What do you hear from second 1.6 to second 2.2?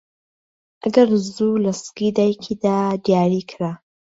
لەسکی